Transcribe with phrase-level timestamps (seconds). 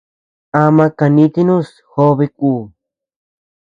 [0.61, 2.53] Ama kanitinus jobeku.